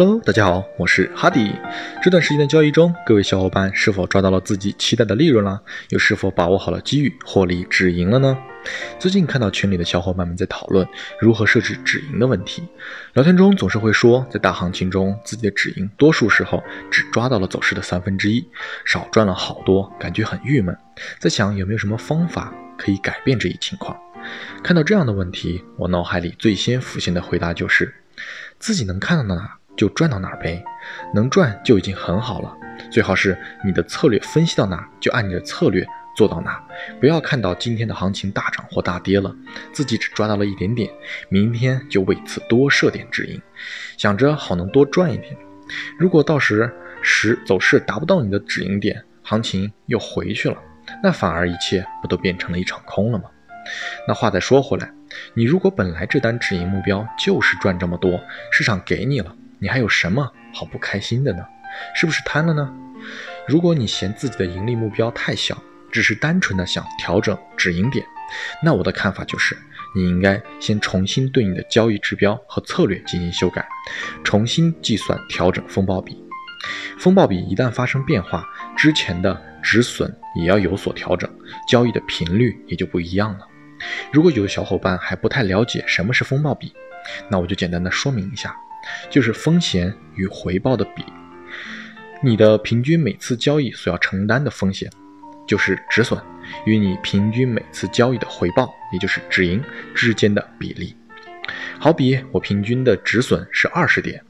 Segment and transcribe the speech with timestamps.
[0.00, 1.52] Hello，大家好，我是哈迪。
[2.00, 5.60] 这段时间的交易中，各位小伙伴是否抓到了自己期待的利润了？
[5.88, 8.38] 又是否把握好了机遇，获利止盈了呢？
[9.00, 10.86] 最近看到群里的小伙伴们在讨论
[11.20, 12.62] 如何设置止盈的问题，
[13.14, 16.62] 聊天中总是会说，在大行情中自己的止盈多数时候
[16.92, 18.48] 只抓到了走势的三分之一，
[18.84, 20.78] 少赚了好多，感觉很郁闷。
[21.18, 23.98] 在想有没有什么方法可以改变这一情况？
[24.62, 27.92] 看到这样的问题，我脑海里最先浮现的回答就是，
[28.60, 29.57] 自己能看到的哪？
[29.78, 30.62] 就赚到哪儿呗，
[31.14, 32.54] 能赚就已经很好了。
[32.90, 36.62] 最好是你的策略分析到哪，就按你的策略做到哪，
[37.00, 39.34] 不要看到今天的行情大涨或大跌了，
[39.72, 40.90] 自己只抓到了一点点，
[41.28, 43.40] 明天就为此多设点止盈，
[43.96, 45.36] 想着好能多赚一点。
[45.98, 46.70] 如果到时
[47.02, 50.56] 时走势达不到你的止盈点，行情又回去了，
[51.02, 53.24] 那反而一切不都变成了一场空了吗？
[54.06, 54.90] 那话再说回来，
[55.34, 58.18] 你如果本来这单止盈目标就是赚这么多，
[58.50, 59.34] 市场给你了。
[59.60, 61.44] 你还有什么好不开心的呢？
[61.94, 62.72] 是不是贪了呢？
[63.46, 68.04] 如果你嫌自己的盈利目标太小，只是单纯的想调整止盈点，
[68.62, 69.56] 那我的看法就是，
[69.94, 73.66] 你应该先重新对你的交易指标和策略进行修改，
[74.22, 76.22] 重新计算调整风暴比。
[76.98, 78.44] 风暴比一旦发生变化，
[78.76, 81.30] 之前的止损也要有所调整，
[81.68, 83.46] 交易的频率也就不一样了。
[84.12, 86.72] 如果有的小伙伴还不太了解什么是风暴比，
[87.30, 88.54] 那我就简单的说明一下。
[89.10, 91.04] 就是风险与回报的比，
[92.22, 94.90] 你的平均每次交易所要承担的风险，
[95.46, 96.20] 就是止损
[96.66, 99.62] 与你平均每次交易的回报，也就是止盈
[99.94, 100.94] 之间的比例。
[101.78, 104.22] 好比我平均的止损是二十点，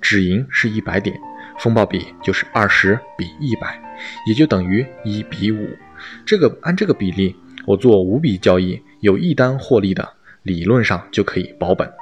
[0.00, 1.18] 止盈是一百点，
[1.58, 3.80] 风暴比就是二十比一百，
[4.26, 5.68] 也就等于一比五。
[6.24, 10.08] 这个按这个比例，我做五笔交易，有一单获利的，
[10.42, 11.92] 理论上就可以保本。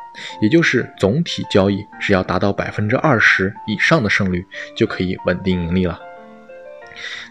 [0.40, 4.44] 也就是总体交易只要达到百分之二十以上的胜率，
[4.76, 6.00] 就可以稳定盈利了。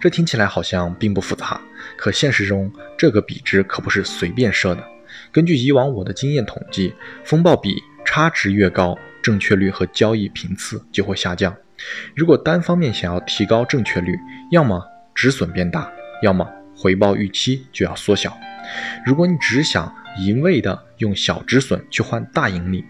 [0.01, 1.59] 这听起来好像并不复杂，
[1.97, 4.83] 可现实中这个比值可不是随便设的。
[5.31, 7.75] 根据以往我的经验统计，风暴比
[8.05, 11.55] 差值越高，正确率和交易频次就会下降。
[12.15, 14.17] 如果单方面想要提高正确率，
[14.51, 14.81] 要么
[15.13, 15.91] 止损变大，
[16.23, 18.35] 要么回报预期就要缩小。
[19.05, 22.85] 如果你只想一味的用小止损去换大盈利，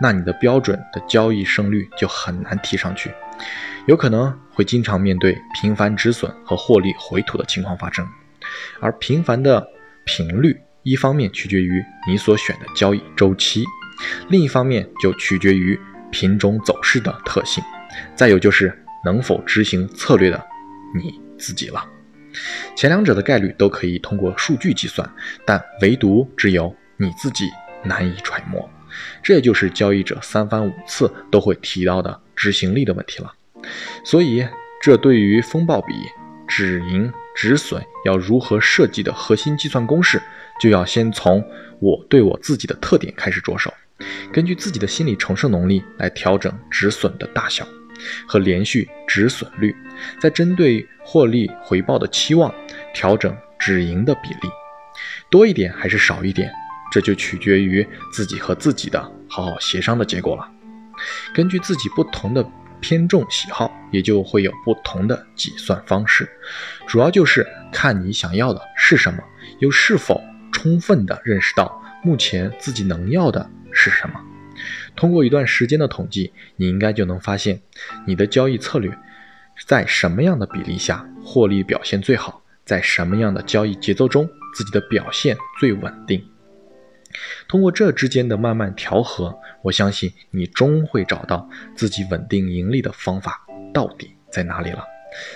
[0.00, 3.10] 那你的标准的交易胜率就很难提上去，
[3.86, 8.06] 有可能会经常面对频繁止损和获利回吐的情况发生。
[8.80, 9.66] 而频繁的
[10.04, 13.64] 频率，一方面取决于你所选的交易周期，
[14.28, 15.78] 另一方面就取决于
[16.10, 17.64] 品种走势的特性，
[18.14, 20.44] 再有就是能否执行策略的
[20.94, 21.82] 你自己了。
[22.76, 25.08] 前两者的概率都可以通过数据计算，
[25.46, 27.50] 但唯独只有你自己
[27.82, 28.68] 难以揣摩。
[29.22, 33.32] 这也就是交易者三番五次都会提到的执行力的问题了。
[34.04, 34.46] 所以，
[34.80, 35.92] 这对于风暴比、
[36.46, 40.22] 止盈、止损要如何设计的核心计算公式，
[40.60, 41.44] 就要先从
[41.80, 43.72] 我对我自己的特点开始着手，
[44.32, 47.66] 根据自己的心理承受能力来调整止损的大小。
[48.26, 49.74] 和连续止损率，
[50.20, 52.52] 再针对获利回报的期望
[52.92, 54.48] 调整止盈的比例，
[55.30, 56.52] 多一点还是少一点，
[56.94, 60.48] 这就取决于自己和自己的好好协商的结果了。
[61.34, 62.48] 根据自己不同的
[62.80, 66.30] 偏重喜好，也就会有不同的计算方式。
[66.86, 69.20] 主要就是看你想要的是什么，
[69.58, 70.22] 又是否
[70.52, 74.14] 充分的认识到目前自己能要的是什么。
[74.94, 77.60] 通过一段时间的统计，你应该就能发现，
[78.06, 78.96] 你的交易策略
[79.66, 86.24] 在什么样的比例下获利表现最好，在什么样的交易节奏中自己的表现最稳定。
[87.48, 94.84] 通过这之间的慢慢调和，我相信你终会找到自己稳定盈利的方法到底在哪里了。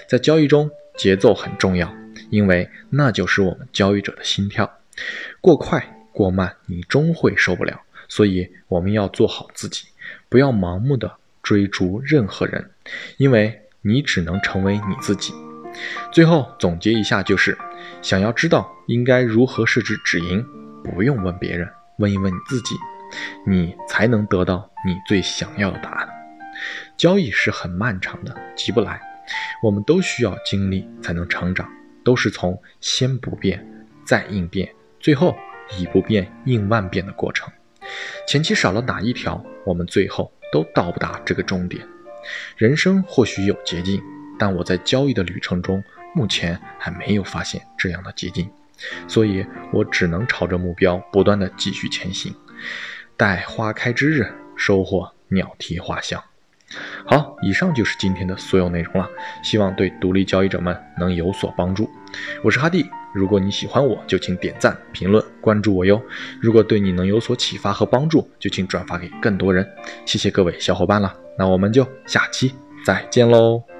[0.08, 1.94] 在交易中，节奏很重要，
[2.30, 4.78] 因为那就是我们交易者的心跳。
[5.40, 7.80] 过快过慢，你终会受不了。
[8.08, 9.84] 所以我们要做好自己，
[10.28, 12.70] 不要盲目的追逐任何人，
[13.18, 15.32] 因为你只能成为你自己。
[16.10, 17.56] 最后总结一下，就是
[18.00, 20.44] 想要知道应该如何设置止盈，
[20.94, 21.68] 不用问别人，
[21.98, 22.74] 问一问你自己，
[23.46, 26.08] 你才能得到你最想要的答案。
[26.96, 29.00] 交易是很漫长的，急不来，
[29.62, 31.68] 我们都需要经历才能成长，
[32.04, 33.64] 都是从先不变，
[34.04, 34.68] 再应变，
[34.98, 35.36] 最后
[35.78, 37.52] 以不变应万变的过程。
[38.26, 41.86] 前期少了哪一条，我们最后都到不达这个终点。
[42.56, 44.02] 人生或许有捷径，
[44.38, 45.82] 但我在交易的旅程中，
[46.14, 48.50] 目前还没有发现这样的捷径，
[49.06, 52.34] 所以我只能朝着目标不断的继续前行，
[53.16, 56.22] 待花开之日，收获鸟啼花香。
[57.06, 59.08] 好，以上就是今天的所有内容了，
[59.42, 61.88] 希望对独立交易者们能有所帮助。
[62.44, 66.00] 我是哈蒂，如果你喜欢我，就请点赞、评论、关注我哟。
[66.40, 69.66] 如果对你能有所启发和帮助，就请转发给更多人。
[70.04, 72.54] 谢谢各位小伙伴了，那我们就下期
[72.84, 73.77] 再见喽。